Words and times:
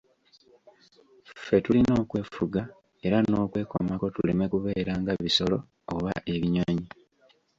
Ffe 1.39 1.57
tulina 1.65 1.93
okwefuga 2.03 2.61
era 3.07 3.17
n'okwekomako 3.27 4.05
tuleme 4.15 4.45
kubeera 4.53 4.93
nga 5.01 5.13
bisolo 5.23 5.57
oba 5.93 6.11
ebinyonyi. 6.33 6.87